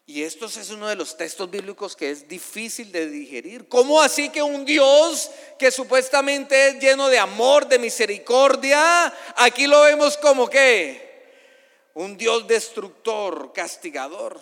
Y 0.06 0.24
esto 0.24 0.46
es 0.46 0.70
uno 0.70 0.88
de 0.88 0.96
los 0.96 1.16
textos 1.16 1.50
bíblicos 1.50 1.94
que 1.94 2.10
es 2.10 2.28
difícil 2.28 2.90
de 2.90 3.08
digerir. 3.08 3.68
¿Cómo 3.68 4.02
así 4.02 4.28
que 4.30 4.42
un 4.42 4.64
Dios 4.64 5.30
que 5.58 5.70
supuestamente 5.70 6.68
es 6.68 6.80
lleno 6.80 7.08
de 7.08 7.18
amor, 7.18 7.68
de 7.68 7.78
misericordia, 7.78 9.12
aquí 9.36 9.66
lo 9.66 9.82
vemos 9.82 10.18
como 10.18 10.50
que 10.50 11.30
un 11.94 12.16
Dios 12.16 12.46
destructor, 12.48 13.52
castigador? 13.52 14.40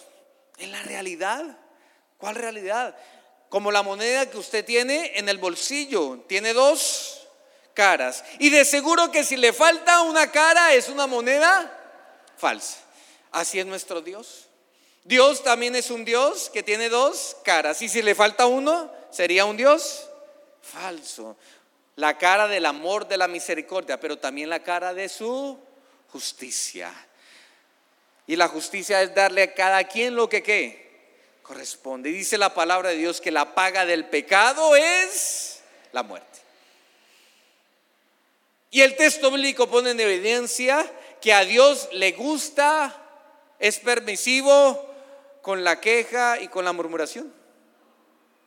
¿En 0.59 0.73
la 0.73 0.83
realidad? 0.83 1.59
¿Cuál 2.17 2.37
realidad? 2.37 2.97
Como 3.49 3.71
la 3.71 3.83
moneda 3.83 4.31
que 4.31 4.39
usted 4.39 4.65
tiene 4.65 5.13
en 5.17 5.29
el 5.29 5.39
bolsillo, 5.39 6.25
tiene 6.27 6.53
dos 6.53 7.20
Y 8.39 8.51
de 8.51 8.65
seguro 8.65 9.11
que 9.11 9.25
si 9.25 9.37
le 9.37 9.53
falta 9.53 10.03
una 10.03 10.31
cara 10.31 10.75
es 10.75 10.89
una 10.89 11.07
moneda 11.07 11.77
falsa. 12.37 12.79
Así 13.33 13.59
es 13.59 13.67
nuestro 13.67 14.03
Dios. 14.03 14.47
Dios 15.05 15.43
también 15.43 15.75
es 15.75 15.91
un 15.91 16.05
Dios 16.05 16.51
que 16.53 16.63
tiene 16.63 16.89
dos 16.89 17.37
caras. 17.43 17.81
Y 17.81 17.89
si 17.89 18.03
le 18.03 18.15
falta 18.15 18.47
uno, 18.47 18.93
sería 19.11 19.47
un 19.47 19.57
Dios 19.57 20.09
falso. 20.63 21.37
La 21.97 22.19
cara 22.19 22.49
del 22.49 22.67
amor, 22.67 23.09
de 23.09 23.17
la 23.17 23.29
misericordia, 23.29 23.99
pero 23.99 24.19
también 24.19 24.51
la 24.51 24.63
cara 24.63 24.93
de 24.93 25.09
su 25.09 25.59
justicia. 26.13 26.93
Y 28.27 28.37
la 28.37 28.49
justicia 28.49 29.01
es 29.01 29.15
darle 29.15 29.43
a 29.43 29.55
cada 29.55 29.85
quien 29.85 30.15
lo 30.15 30.29
que 30.29 30.91
corresponde. 31.43 32.11
Y 32.11 32.13
dice 32.13 32.37
la 32.37 32.53
palabra 32.53 32.91
de 32.91 32.97
Dios 32.97 33.21
que 33.21 33.31
la 33.31 33.55
paga 33.55 33.87
del 33.87 34.05
pecado 34.07 34.77
es 34.77 35.61
la 35.93 36.03
muerte. 36.03 36.40
Y 38.71 38.83
el 38.83 38.97
texto 38.97 39.31
bíblico 39.31 39.69
pone 39.69 39.91
en 39.91 40.01
evidencia 40.01 40.89
que 41.21 41.33
a 41.33 41.45
Dios 41.45 41.89
le 41.93 42.13
gusta, 42.13 42.97
es 43.59 43.79
permisivo 43.79 44.87
con 45.43 45.65
la 45.65 45.81
queja 45.81 46.41
y 46.41 46.49
con 46.49 46.65
la 46.65 46.73
murmuración? 46.73 47.33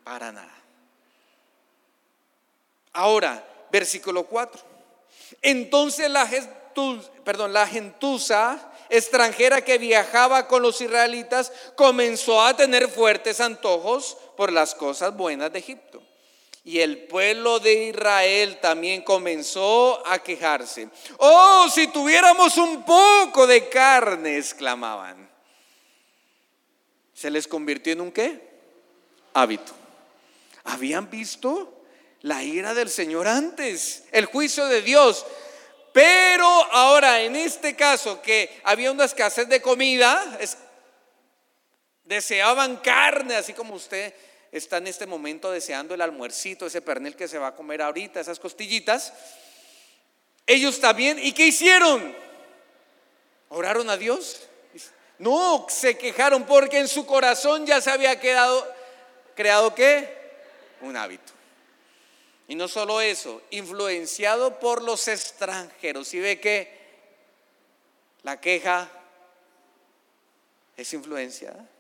Para 0.04 0.32
nada. 0.32 0.54
Ahora, 2.94 3.44
versículo 3.72 4.26
4. 4.26 4.62
Entonces 5.42 6.10
la, 6.10 6.30
perdón, 7.24 7.54
la 7.54 7.68
gentuza 7.68 8.72
extranjera 8.90 9.62
que 9.62 9.78
viajaba 9.78 10.48
con 10.48 10.62
los 10.62 10.80
israelitas 10.82 11.52
comenzó 11.76 12.42
a 12.42 12.56
tener 12.56 12.88
fuertes 12.88 13.42
antojos 13.42 14.18
por 14.38 14.52
las 14.52 14.76
cosas 14.76 15.16
buenas 15.16 15.52
de 15.52 15.60
Egipto. 15.60 16.02
Y 16.66 16.80
el 16.80 17.06
pueblo 17.06 17.60
de 17.60 17.90
Israel 17.90 18.60
también 18.62 19.02
comenzó 19.02 20.06
a 20.08 20.20
quejarse. 20.20 20.90
Oh, 21.18 21.68
si 21.70 21.88
tuviéramos 21.88 22.58
un 22.58 22.84
poco 22.84 23.46
de 23.46 23.68
carne, 23.68 24.38
exclamaban 24.38 25.34
se 27.24 27.32
les 27.32 27.48
convirtió 27.48 27.94
en 27.94 28.02
un 28.02 28.12
qué? 28.12 28.38
Hábito. 29.34 29.72
Habían 30.66 31.10
visto 31.10 31.86
la 32.20 32.44
ira 32.44 32.74
del 32.74 32.90
Señor 32.90 33.30
antes, 33.30 34.04
el 34.12 34.26
juicio 34.26 34.68
de 34.68 34.82
Dios. 34.82 35.26
Pero 35.94 36.46
ahora, 36.46 37.22
en 37.22 37.38
este 37.38 37.78
caso, 37.78 38.22
que 38.22 38.60
había 38.66 38.92
una 38.92 39.06
escasez 39.06 39.48
de 39.48 39.62
comida, 39.62 40.38
Deseaban 42.04 42.76
carne, 42.78 43.38
así 43.38 43.54
como 43.54 43.76
usted 43.76 44.14
está 44.54 44.78
en 44.78 44.88
este 44.88 45.08
momento 45.08 45.52
deseando 45.52 45.96
el 45.96 46.02
almuercito, 46.02 46.68
ese 46.68 46.82
pernil 46.82 47.16
que 47.16 47.28
se 47.28 47.40
va 47.40 47.48
a 47.48 47.56
comer 47.56 47.82
ahorita, 47.82 48.20
esas 48.20 48.40
costillitas. 48.40 49.12
Ellos 50.46 50.80
también, 50.80 51.18
¿y 51.20 51.32
qué 51.32 51.48
hicieron? 51.48 52.16
¿Oraron 53.50 53.90
a 53.90 53.98
Dios? 53.98 54.48
No, 55.18 55.66
se 55.70 55.98
quejaron 55.98 56.46
porque 56.46 56.80
en 56.80 56.88
su 56.88 57.06
corazón 57.06 57.66
ya 57.66 57.82
se 57.82 57.90
había 57.90 58.20
quedado, 58.20 58.72
creado 59.36 59.74
qué? 59.74 60.22
Un 60.82 60.98
hábito. 60.98 61.34
Y 62.48 62.56
no 62.56 62.68
solo 62.68 63.02
eso, 63.02 63.42
influenciado 63.50 64.60
por 64.60 64.84
los 64.84 65.08
extranjeros. 65.08 66.14
Y 66.14 66.20
ve 66.20 66.40
que 66.40 66.78
la 68.22 68.40
queja 68.40 68.90
es 70.78 70.94
influenciada. 70.94 71.73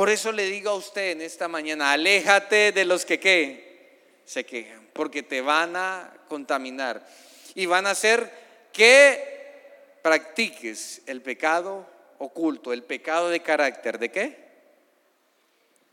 Por 0.00 0.08
eso 0.08 0.32
le 0.32 0.46
digo 0.46 0.70
a 0.70 0.76
usted 0.76 1.10
en 1.10 1.20
esta 1.20 1.46
mañana, 1.46 1.92
aléjate 1.92 2.72
de 2.72 2.86
los 2.86 3.04
que 3.04 3.20
¿qué? 3.20 4.22
se 4.24 4.46
quejan, 4.46 4.88
porque 4.94 5.22
te 5.22 5.42
van 5.42 5.76
a 5.76 6.10
contaminar 6.26 7.06
y 7.54 7.66
van 7.66 7.86
a 7.86 7.90
hacer 7.90 8.32
que 8.72 9.98
practiques 10.00 11.02
el 11.04 11.20
pecado 11.20 11.86
oculto, 12.16 12.72
el 12.72 12.82
pecado 12.82 13.28
de 13.28 13.42
carácter, 13.42 13.98
¿de 13.98 14.10
qué? 14.10 14.48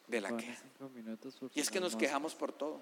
De 0.07 0.21
la 0.21 0.37
queja. 0.37 0.63
Y 1.53 1.59
es 1.59 1.69
que 1.69 1.81
nos 1.81 1.97
quejamos 1.97 2.33
por 2.33 2.53
todo. 2.53 2.81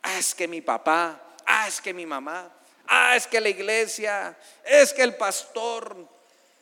Ah, 0.00 0.18
es 0.18 0.34
que 0.34 0.48
mi 0.48 0.62
papá, 0.62 1.36
ah, 1.44 1.68
es 1.68 1.78
que 1.78 1.92
mi 1.92 2.06
mamá, 2.06 2.50
ah, 2.86 3.14
es 3.14 3.26
que 3.26 3.38
la 3.38 3.50
iglesia, 3.50 4.34
es 4.64 4.94
que 4.94 5.02
el 5.02 5.14
pastor. 5.14 6.08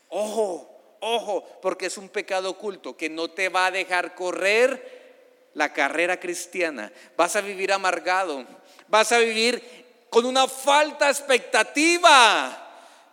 Ojo, 0.09 0.72
Ojo, 1.05 1.45
porque 1.61 1.87
es 1.87 1.99
un 1.99 2.09
pecado 2.09 2.51
oculto 2.51 2.97
que 2.97 3.11
no 3.11 3.29
te 3.29 3.49
va 3.49 3.67
a 3.67 3.71
dejar 3.73 4.15
correr 4.15 5.51
la 5.55 5.73
carrera 5.73 6.21
cristiana. 6.21 6.93
Vas 7.17 7.35
a 7.35 7.41
vivir 7.41 7.73
amargado, 7.73 8.47
vas 8.87 9.11
a 9.11 9.19
vivir 9.19 10.07
con 10.09 10.25
una 10.25 10.47
falta 10.47 11.11
expectativa. 11.11 12.57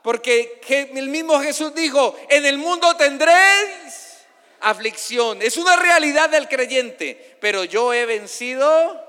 Porque 0.03 0.61
el 0.69 1.09
mismo 1.09 1.39
Jesús 1.39 1.73
dijo, 1.73 2.15
en 2.29 2.45
el 2.45 2.59
mundo 2.59 2.95
tendréis 2.95 4.19
aflicción. 4.59 5.41
Es 5.41 5.57
una 5.57 5.75
realidad 5.75 6.29
del 6.29 6.47
creyente, 6.47 7.37
pero 7.41 7.63
yo 7.63 7.91
he 7.91 8.05
vencido 8.05 9.03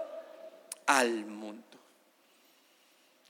al 0.87 1.27
mundo. 1.27 1.67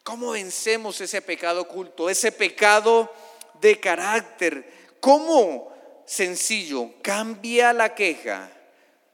¿Cómo 0.04 0.30
vencemos 0.30 1.00
ese 1.00 1.20
pecado 1.22 1.62
oculto, 1.62 2.08
ese 2.08 2.30
pecado 2.30 3.12
de 3.60 3.80
carácter? 3.80 4.79
¿Cómo? 5.00 5.72
Sencillo, 6.06 6.90
cambia 7.02 7.72
la 7.72 7.94
queja 7.94 8.50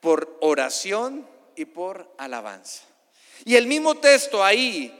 por 0.00 0.38
oración 0.40 1.26
y 1.54 1.64
por 1.64 2.10
alabanza. 2.18 2.84
Y 3.44 3.56
el 3.56 3.66
mismo 3.66 3.96
texto 3.96 4.42
ahí, 4.42 4.98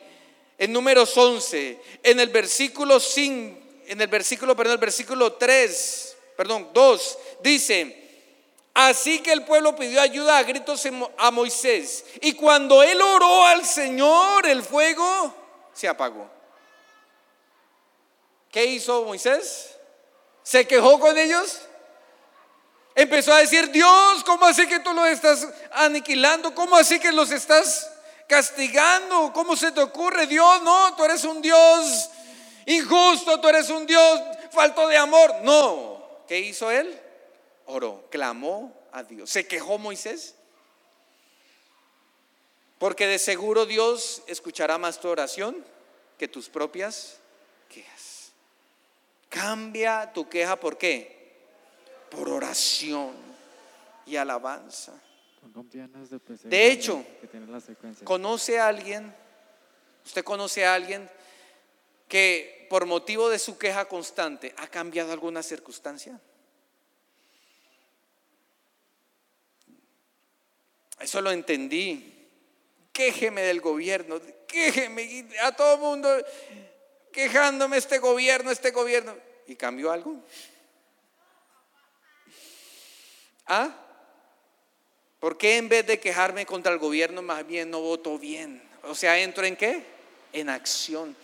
en 0.58 0.72
números 0.72 1.16
11, 1.16 1.80
en 2.02 2.20
el 2.20 2.28
versículo 2.28 3.00
5, 3.00 3.58
en 3.86 4.00
el 4.00 4.08
versículo, 4.08 4.54
perdón, 4.56 4.74
el 4.74 4.80
versículo 4.80 5.34
3, 5.34 6.16
perdón, 6.36 6.68
2, 6.72 7.18
dice, 7.42 8.06
Así 8.76 9.20
que 9.20 9.32
el 9.32 9.42
pueblo 9.42 9.74
pidió 9.74 10.02
ayuda 10.02 10.36
a 10.36 10.42
gritos 10.42 10.86
a 11.16 11.30
Moisés. 11.30 12.04
Y 12.20 12.34
cuando 12.34 12.82
él 12.82 13.00
oró 13.00 13.46
al 13.46 13.64
Señor, 13.64 14.46
el 14.46 14.62
fuego 14.62 15.34
se 15.72 15.88
apagó. 15.88 16.28
¿Qué 18.50 18.66
hizo 18.66 19.02
Moisés? 19.04 19.75
¿Se 20.46 20.64
quejó 20.64 21.00
con 21.00 21.18
ellos? 21.18 21.60
Empezó 22.94 23.32
a 23.32 23.38
decir, 23.38 23.68
Dios, 23.72 24.22
¿cómo 24.22 24.44
así 24.44 24.64
que 24.68 24.78
tú 24.78 24.92
los 24.92 25.08
estás 25.08 25.44
aniquilando? 25.72 26.54
¿Cómo 26.54 26.76
así 26.76 27.00
que 27.00 27.10
los 27.10 27.32
estás 27.32 27.90
castigando? 28.28 29.32
¿Cómo 29.32 29.56
se 29.56 29.72
te 29.72 29.80
ocurre? 29.80 30.28
Dios, 30.28 30.62
no, 30.62 30.94
tú 30.94 31.04
eres 31.04 31.24
un 31.24 31.42
Dios 31.42 32.10
injusto, 32.64 33.40
tú 33.40 33.48
eres 33.48 33.70
un 33.70 33.86
Dios 33.86 34.20
falto 34.52 34.86
de 34.86 34.96
amor. 34.96 35.34
No, 35.42 36.22
¿qué 36.28 36.38
hizo 36.38 36.70
él? 36.70 36.96
Oró, 37.64 38.04
clamó 38.08 38.72
a 38.92 39.02
Dios. 39.02 39.28
¿Se 39.28 39.48
quejó 39.48 39.78
Moisés? 39.78 40.36
Porque 42.78 43.08
de 43.08 43.18
seguro 43.18 43.66
Dios 43.66 44.22
escuchará 44.28 44.78
más 44.78 45.00
tu 45.00 45.08
oración 45.08 45.56
que 46.16 46.28
tus 46.28 46.48
propias 46.48 47.18
Cambia 49.28 50.12
tu 50.12 50.28
queja 50.28 50.56
por 50.56 50.78
qué? 50.78 51.34
Por 52.10 52.28
oración 52.28 53.14
y 54.06 54.16
alabanza. 54.16 54.92
De 56.44 56.70
hecho, 56.70 57.04
conoce 58.04 58.58
a 58.58 58.68
alguien, 58.68 59.14
usted 60.04 60.24
conoce 60.24 60.64
a 60.64 60.74
alguien 60.74 61.08
que 62.08 62.66
por 62.70 62.86
motivo 62.86 63.28
de 63.28 63.38
su 63.38 63.58
queja 63.58 63.86
constante 63.86 64.54
ha 64.56 64.66
cambiado 64.68 65.12
alguna 65.12 65.42
circunstancia. 65.42 66.20
Eso 71.00 71.20
lo 71.20 71.30
entendí. 71.30 72.12
Quéjeme 72.92 73.42
del 73.42 73.60
gobierno, 73.60 74.20
quéjeme 74.46 75.28
a 75.42 75.52
todo 75.52 75.74
el 75.74 75.80
mundo 75.80 76.08
quejándome 77.16 77.78
este 77.78 77.98
gobierno, 77.98 78.50
este 78.50 78.72
gobierno. 78.72 79.16
¿Y 79.46 79.56
cambió 79.56 79.90
algo? 79.90 80.16
¿Ah? 83.46 83.74
¿Por 85.18 85.38
qué 85.38 85.56
en 85.56 85.70
vez 85.70 85.86
de 85.86 85.98
quejarme 85.98 86.44
contra 86.44 86.70
el 86.72 86.78
gobierno, 86.78 87.22
más 87.22 87.46
bien 87.46 87.70
no 87.70 87.80
voto 87.80 88.18
bien? 88.18 88.62
O 88.82 88.94
sea, 88.94 89.18
entro 89.18 89.46
en 89.46 89.56
qué? 89.56 89.82
En 90.34 90.50
acción. 90.50 91.16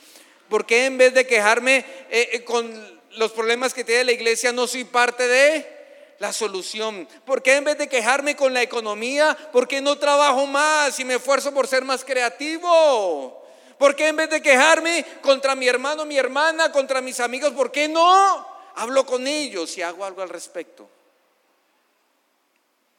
¿Por 0.49 0.65
qué 0.65 0.87
en 0.87 0.97
vez 0.97 1.13
de 1.13 1.27
quejarme 1.27 1.85
eh, 2.09 2.31
eh, 2.33 2.45
con 2.45 2.73
los 3.11 3.33
problemas 3.33 3.75
que 3.75 3.85
tiene 3.85 4.05
la 4.05 4.13
iglesia, 4.13 4.51
no 4.51 4.67
soy 4.67 4.85
parte 4.85 5.29
de 5.29 6.15
la 6.21 6.33
solución? 6.33 7.07
¿Por 7.27 7.43
qué 7.43 7.57
en 7.57 7.65
vez 7.65 7.77
de 7.77 7.89
quejarme 7.91 8.35
con 8.35 8.55
la 8.55 8.63
economía, 8.63 9.37
por 9.53 9.69
qué 9.69 9.83
no 9.83 9.99
trabajo 9.99 10.47
más 10.47 10.99
y 10.99 11.05
me 11.05 11.17
esfuerzo 11.17 11.53
por 11.53 11.69
ser 11.69 11.85
más 11.85 12.03
creativo? 12.03 13.42
¿Por 13.83 13.97
qué 13.97 14.07
en 14.07 14.15
vez 14.15 14.31
de 14.31 14.41
quejarme 14.41 15.05
contra 15.23 15.57
mi 15.57 15.67
hermano, 15.67 16.05
mi 16.05 16.17
hermana, 16.17 16.71
contra 16.71 17.01
mis 17.01 17.19
amigos, 17.19 17.51
por 17.51 17.73
qué 17.73 17.89
no 17.89 18.47
hablo 18.77 19.05
con 19.05 19.27
ellos 19.27 19.77
y 19.77 19.83
hago 19.83 20.05
algo 20.05 20.23
al 20.23 20.29
respecto? 20.29 20.89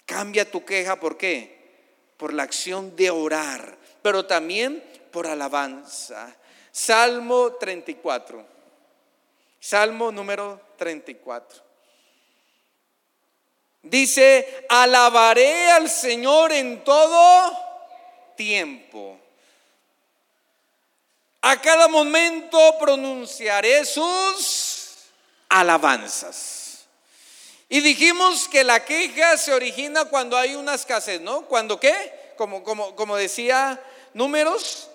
Cambia 0.06 0.52
tu 0.52 0.66
queja, 0.66 1.00
¿por 1.00 1.16
qué? 1.16 2.12
Por 2.18 2.34
la 2.34 2.44
acción 2.44 2.98
de 2.98 3.10
orar, 3.10 3.78
pero 4.02 4.26
también 4.26 4.84
por 5.10 5.26
alabanza. 5.26 6.36
Salmo 6.70 7.54
34. 7.54 8.46
Salmo 9.62 10.12
número 10.12 10.60
34. 10.76 11.64
Dice, 13.84 14.66
alabaré 14.68 15.72
al 15.72 15.90
Señor 15.90 16.52
en 16.52 16.84
todo 16.84 17.58
tiempo. 18.36 19.23
A 21.46 21.60
cada 21.60 21.90
momento 21.90 22.58
pronunciaré 22.80 23.84
sus 23.84 25.10
alabanzas. 25.50 26.86
Y 27.68 27.82
dijimos 27.82 28.48
que 28.48 28.64
la 28.64 28.86
queja 28.86 29.38
se 29.38 29.54
origina 29.54 30.06
cuando 30.06 30.38
hay 30.38 30.56
una 30.56 30.74
escasez, 30.74 31.20
¿no? 31.20 31.42
¿Cuando 31.42 31.78
qué? 31.82 32.34
Como, 32.38 32.64
como, 32.64 32.96
como 32.96 33.18
decía 33.18 33.78
números, 34.14 34.90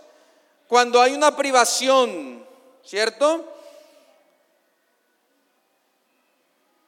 cuando 0.69 1.03
hay 1.03 1.13
una 1.13 1.37
privación, 1.37 2.47
¿cierto? 2.83 3.45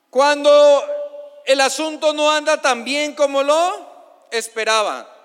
Cuando 0.09 0.85
el 1.45 1.61
asunto 1.61 2.15
no 2.15 2.31
anda 2.31 2.63
tan 2.63 2.83
bien 2.83 3.15
como 3.15 3.43
lo 3.43 4.27
esperaba. 4.31 5.20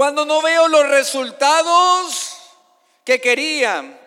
Cuando 0.00 0.24
no 0.24 0.40
veo 0.40 0.66
los 0.66 0.88
resultados 0.88 2.38
que 3.04 3.20
quería. 3.20 4.00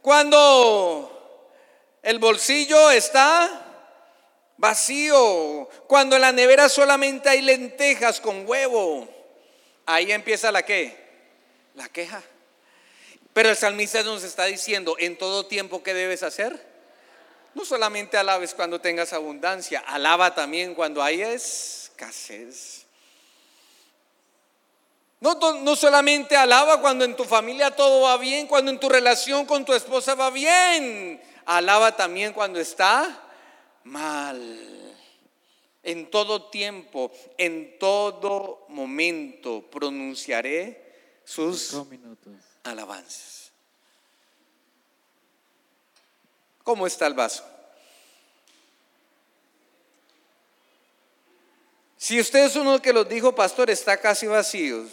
Cuando 0.00 1.98
el 2.04 2.20
bolsillo 2.20 2.92
está 2.92 3.50
vacío. 4.58 5.68
Cuando 5.88 6.14
en 6.14 6.22
la 6.22 6.30
nevera 6.30 6.68
solamente 6.68 7.28
hay 7.30 7.42
lentejas 7.42 8.20
con 8.20 8.48
huevo. 8.48 9.08
Ahí 9.86 10.12
empieza 10.12 10.52
la 10.52 10.62
qué? 10.64 10.96
La 11.74 11.88
queja. 11.88 12.22
Pero 13.32 13.48
el 13.48 13.56
salmista 13.56 14.04
nos 14.04 14.22
está 14.22 14.44
diciendo, 14.44 14.94
en 15.00 15.18
todo 15.18 15.46
tiempo, 15.46 15.82
¿qué 15.82 15.94
debes 15.94 16.22
hacer? 16.22 16.64
No 17.56 17.64
solamente 17.64 18.16
alabes 18.16 18.54
cuando 18.54 18.80
tengas 18.80 19.12
abundancia, 19.12 19.80
alaba 19.80 20.32
también 20.32 20.76
cuando 20.76 21.02
hay 21.02 21.22
escasez. 21.22 22.79
No, 25.20 25.76
solamente 25.76 26.34
alaba 26.34 26.80
cuando 26.80 27.04
en 27.04 27.14
tu 27.14 27.24
familia 27.24 27.70
todo 27.70 28.02
va 28.02 28.16
bien, 28.16 28.46
cuando 28.46 28.70
en 28.70 28.80
tu 28.80 28.88
relación 28.88 29.44
con 29.44 29.66
tu 29.66 29.74
esposa 29.74 30.14
va 30.14 30.30
bien. 30.30 31.20
Alaba 31.44 31.94
también 31.94 32.32
cuando 32.32 32.58
está 32.58 33.22
mal. 33.84 34.96
En 35.82 36.10
todo 36.10 36.48
tiempo, 36.50 37.12
en 37.36 37.78
todo 37.78 38.64
momento 38.68 39.62
pronunciaré 39.70 41.20
sus 41.24 41.76
alabanzas. 42.64 43.52
¿Cómo 46.62 46.86
está 46.86 47.06
el 47.06 47.14
vaso? 47.14 47.44
Si 51.98 52.18
usted 52.18 52.46
es 52.46 52.56
uno 52.56 52.80
que 52.80 52.94
los 52.94 53.06
dijo, 53.06 53.34
pastor, 53.34 53.68
está 53.68 53.98
casi 53.98 54.26
vacío, 54.26 54.86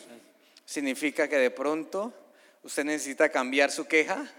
significa 0.67 1.29
que 1.29 1.37
de 1.37 1.49
pronto 1.49 2.13
usted 2.61 2.83
necesita 2.83 3.29
cambiar 3.29 3.71
su 3.71 3.87
queja 3.87 4.29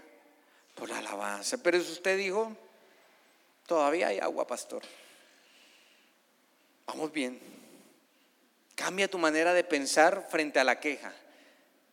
por 0.74 0.90
la 0.90 0.98
alabanza. 0.98 1.56
Pero 1.56 1.80
si 1.80 1.90
usted 1.90 2.18
dijo, 2.18 2.54
todavía 3.66 4.08
hay 4.08 4.18
agua, 4.18 4.46
pastor. 4.46 4.82
Vamos 6.86 7.10
bien. 7.10 7.40
Cambia 8.74 9.08
tu 9.08 9.18
manera 9.18 9.54
de 9.54 9.64
pensar 9.64 10.28
frente 10.30 10.60
a 10.60 10.64
la 10.64 10.78
queja, 10.78 11.12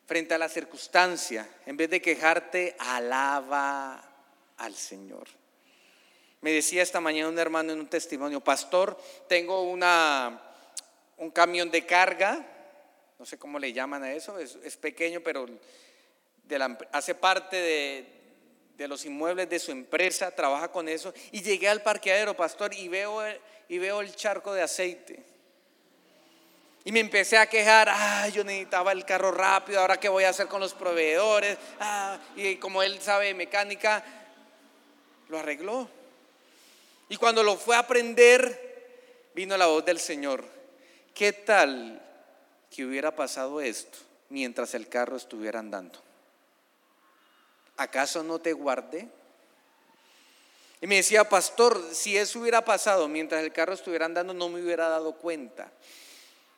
frente 0.06 0.34
a 0.34 0.38
la 0.38 0.50
circunstancia. 0.50 1.50
En 1.66 1.78
vez 1.78 1.90
de 1.90 2.02
quejarte, 2.02 2.76
alaba 2.78 4.04
al 4.58 4.76
Señor. 4.76 5.28
Me 6.42 6.52
decía 6.52 6.84
esta 6.84 7.00
mañana 7.00 7.30
un 7.30 7.40
hermano 7.40 7.72
en 7.72 7.80
un 7.80 7.88
testimonio, 7.88 8.42
pastor, 8.42 9.02
tengo 9.30 9.64
una, 9.64 10.42
un 11.18 11.32
camión 11.32 11.72
de 11.72 11.86
carga, 11.86 12.46
no 13.18 13.26
sé 13.26 13.38
cómo 13.38 13.60
le 13.60 13.72
llaman 13.72 14.04
a 14.04 14.14
eso, 14.14 14.38
es, 14.40 14.78
pequeño, 14.78 15.22
pero 15.22 15.48
hace 16.92 17.16
parte 17.16 17.56
de, 18.78 18.88
los 18.88 19.06
inmuebles 19.06 19.50
de 19.50 19.60
su 19.60 19.72
empresa, 19.72 20.32
trabaja 20.32 20.70
con 20.72 20.90
eso, 20.90 21.14
y 21.32 21.42
llegué 21.42 21.70
al 21.70 21.82
parqueadero, 21.82 22.36
pastor, 22.36 22.74
y 22.74 22.88
veo, 22.88 23.22
y 23.70 23.78
veo 23.78 24.02
el 24.02 24.14
charco 24.16 24.54
de 24.54 24.62
aceite. 24.62 25.24
Y 26.84 26.92
me 26.92 27.00
empecé 27.00 27.38
a 27.38 27.48
quejar, 27.48 27.90
ah, 27.90 28.28
yo 28.28 28.44
necesitaba 28.44 28.92
el 28.92 29.06
carro 29.06 29.32
rápido, 29.32 29.80
ahora 29.80 30.00
qué 30.00 30.10
voy 30.10 30.26
a 30.26 30.30
hacer 30.30 30.48
con 30.48 30.60
los 30.60 30.74
proveedores, 30.74 31.58
ah, 31.80 32.20
y 32.36 32.58
como 32.58 32.84
él 32.84 33.02
sabe 33.02 33.34
mecánica, 33.34 34.04
lo 35.30 35.40
arregló. 35.40 35.90
Y 37.08 37.16
cuando 37.16 37.44
lo 37.44 37.56
fue 37.56 37.76
a 37.76 37.80
aprender, 37.80 39.32
vino 39.34 39.58
la 39.58 39.68
voz 39.68 39.86
del 39.86 40.00
Señor. 40.00 40.44
¿Qué 41.14 41.32
tal 41.34 42.02
que 42.76 42.86
hubiera 42.86 43.16
pasado 43.16 43.62
esto 43.62 43.98
mientras 44.30 44.74
el 44.74 44.90
carro 44.90 45.16
estuviera 45.16 45.60
andando? 45.60 45.98
¿Acaso 47.78 48.22
no 48.22 48.40
te 48.40 48.52
guardé? 48.52 49.08
Y 50.82 50.88
me 50.88 50.98
decía, 50.98 51.28
pastor, 51.30 51.82
si 51.94 52.18
eso 52.18 52.40
hubiera 52.40 52.66
pasado 52.66 53.08
mientras 53.08 53.44
el 53.44 53.54
carro 53.54 53.74
estuviera 53.74 54.06
andando, 54.06 54.34
no 54.34 54.50
me 54.50 54.62
hubiera 54.62 54.90
dado 54.90 55.14
cuenta. 55.14 55.72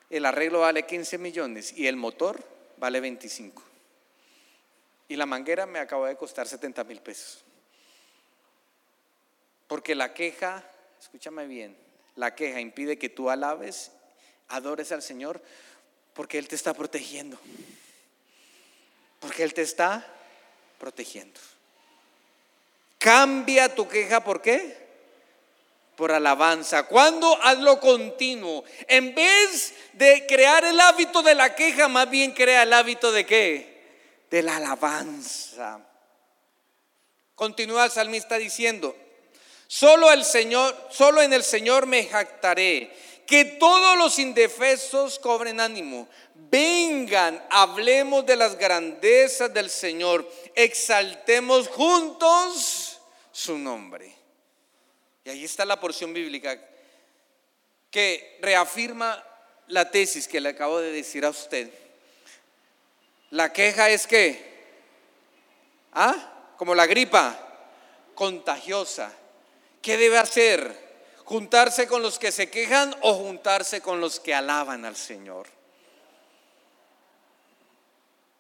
El 0.10 0.26
arreglo 0.26 0.62
vale 0.62 0.88
15 0.88 1.20
millones 1.20 1.72
y 1.78 1.86
el 1.86 1.96
motor 1.96 2.44
vale 2.78 3.00
25. 3.00 3.62
Y 5.10 5.16
la 5.16 5.28
manguera 5.28 5.66
me 5.68 5.80
acaba 5.80 6.08
de 6.08 6.16
costar 6.16 6.48
70 6.48 6.84
mil 6.84 7.00
pesos. 7.00 7.44
Porque 9.68 9.94
la 9.94 10.14
queja, 10.14 10.64
escúchame 11.00 11.46
bien, 11.46 11.78
la 12.16 12.34
queja 12.34 12.60
impide 12.60 12.98
que 12.98 13.10
tú 13.10 13.30
alabes, 13.30 13.92
adores 14.48 14.92
al 14.92 15.04
Señor, 15.04 15.42
porque 16.18 16.40
Él 16.40 16.48
te 16.48 16.56
está 16.56 16.74
protegiendo. 16.74 17.38
Porque 19.20 19.44
Él 19.44 19.54
te 19.54 19.62
está 19.62 20.04
protegiendo. 20.80 21.40
Cambia 22.98 23.74
tu 23.76 23.88
queja, 23.88 24.24
¿por 24.24 24.42
qué? 24.42 24.76
Por 25.96 26.12
alabanza. 26.12 26.88
Cuando 26.88 27.40
hazlo 27.44 27.80
continuo. 27.80 28.64
En 28.88 29.14
vez 29.14 29.76
de 29.94 30.26
crear 30.26 30.66
el 30.66 30.80
hábito 30.80 31.22
de 31.22 31.36
la 31.36 31.54
queja, 31.54 31.88
más 31.88 32.10
bien 32.10 32.32
crea 32.32 32.64
el 32.64 32.74
hábito 32.74 33.12
de 33.12 33.24
qué? 33.24 34.24
De 34.32 34.42
la 34.42 34.56
alabanza. 34.56 35.80
Continúa 37.36 37.86
el 37.86 37.92
salmista 37.92 38.40
diciendo, 38.40 38.98
solo 39.68 40.12
el 40.12 40.26
Señor, 40.26 40.76
solo 40.90 41.22
en 41.22 41.32
el 41.32 41.44
Señor 41.44 41.86
me 41.86 42.06
jactaré. 42.06 42.92
Que 43.28 43.44
todos 43.44 43.98
los 43.98 44.18
indefensos 44.20 45.20
cobren 45.20 45.60
ánimo. 45.60 46.08
Vengan, 46.34 47.46
hablemos 47.50 48.26
de 48.26 48.38
las 48.38 48.58
grandezas 48.58 49.54
del 49.54 49.70
Señor. 49.70 50.28
Exaltemos 50.56 51.68
juntos 51.68 53.00
su 53.34 53.58
nombre. 53.58 54.16
Y 55.26 55.30
ahí 55.30 55.44
está 55.44 55.66
la 55.66 55.78
porción 55.80 56.14
bíblica 56.14 56.58
que 57.92 58.40
reafirma 58.42 59.22
la 59.68 59.92
tesis 59.92 60.28
que 60.28 60.40
le 60.40 60.50
acabo 60.50 60.80
de 60.80 60.92
decir 60.94 61.26
a 61.26 61.30
usted. 61.30 61.70
La 63.32 63.52
queja 63.52 63.90
es 63.90 64.08
que, 64.08 64.42
¿ah? 65.92 66.54
Como 66.58 66.74
la 66.74 66.86
gripa, 66.86 67.38
contagiosa. 68.16 69.12
¿Qué 69.82 69.98
debe 69.98 70.18
hacer? 70.18 70.87
¿Juntarse 71.28 71.88
con 71.90 72.02
los 72.02 72.20
que 72.20 72.32
se 72.32 72.50
quejan 72.50 72.96
o 73.02 73.14
juntarse 73.16 73.82
con 73.82 74.00
los 74.00 74.18
que 74.22 74.34
alaban 74.34 74.86
al 74.86 74.96
Señor? 74.96 75.46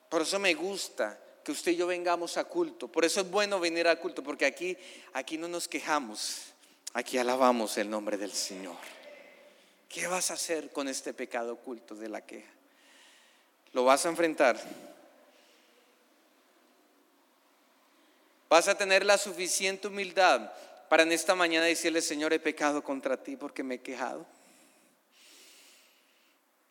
Por 0.07 0.21
eso 0.21 0.39
me 0.39 0.53
gusta 0.53 1.19
que 1.43 1.51
usted 1.51 1.73
y 1.73 1.75
yo 1.75 1.85
vengamos 1.85 2.37
a 2.37 2.45
culto. 2.45 2.87
Por 2.87 3.03
eso 3.03 3.19
es 3.19 3.29
bueno 3.29 3.59
venir 3.59 3.89
a 3.89 3.97
culto, 3.97 4.23
porque 4.23 4.45
aquí, 4.45 4.77
aquí 5.11 5.37
no 5.37 5.49
nos 5.49 5.67
quejamos, 5.67 6.53
aquí 6.93 7.17
alabamos 7.17 7.77
el 7.77 7.89
nombre 7.89 8.15
del 8.15 8.31
Señor. 8.31 8.77
¿Qué 9.89 10.07
vas 10.07 10.31
a 10.31 10.35
hacer 10.35 10.71
con 10.71 10.87
este 10.87 11.13
pecado 11.13 11.55
oculto 11.55 11.93
de 11.93 12.07
la 12.07 12.21
queja? 12.21 12.53
¿Lo 13.73 13.83
vas 13.83 14.05
a 14.05 14.09
enfrentar? 14.09 14.57
Vas 18.47 18.69
a 18.69 18.77
tener 18.77 19.05
la 19.05 19.17
suficiente 19.17 19.89
humildad 19.89 20.53
para 20.89 21.03
en 21.03 21.11
esta 21.11 21.35
mañana 21.35 21.65
decirle, 21.65 22.01
Señor, 22.01 22.33
he 22.33 22.39
pecado 22.39 22.83
contra 22.83 23.21
ti 23.21 23.35
porque 23.35 23.63
me 23.63 23.75
he 23.75 23.81
quejado. 23.81 24.25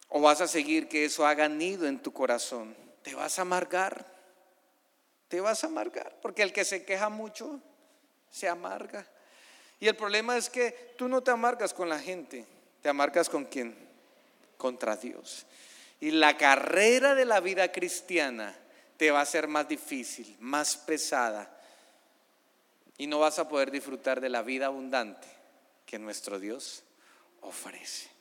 O 0.08 0.20
vas 0.20 0.40
a 0.40 0.48
seguir 0.48 0.88
que 0.88 1.04
eso 1.04 1.26
haga 1.26 1.48
nido 1.48 1.86
en 1.86 1.98
tu 1.98 2.12
corazón. 2.12 2.76
Te 3.02 3.14
vas 3.14 3.38
a 3.38 3.42
amargar. 3.42 4.06
Te 5.28 5.40
vas 5.40 5.64
a 5.64 5.66
amargar. 5.66 6.16
Porque 6.22 6.42
el 6.42 6.52
que 6.52 6.64
se 6.64 6.84
queja 6.84 7.08
mucho 7.08 7.60
se 8.30 8.48
amarga. 8.48 9.06
Y 9.78 9.88
el 9.88 9.96
problema 9.96 10.36
es 10.36 10.48
que 10.48 10.94
tú 10.96 11.08
no 11.08 11.22
te 11.22 11.30
amargas 11.30 11.74
con 11.74 11.88
la 11.88 11.98
gente. 11.98 12.46
Te 12.82 12.88
amargas 12.88 13.28
con 13.28 13.44
quién? 13.44 13.76
Contra 14.56 14.96
Dios. 14.96 15.44
Y 16.00 16.12
la 16.12 16.36
carrera 16.36 17.14
de 17.14 17.24
la 17.24 17.40
vida 17.40 17.72
cristiana 17.72 18.56
te 18.96 19.10
va 19.10 19.20
a 19.20 19.26
ser 19.26 19.48
más 19.48 19.68
difícil, 19.68 20.36
más 20.40 20.76
pesada. 20.76 21.55
Y 22.98 23.06
no 23.06 23.18
vas 23.18 23.38
a 23.38 23.48
poder 23.48 23.70
disfrutar 23.70 24.20
de 24.20 24.28
la 24.28 24.42
vida 24.42 24.66
abundante 24.66 25.28
que 25.84 25.98
nuestro 25.98 26.38
Dios 26.40 26.82
ofrece. 27.40 28.15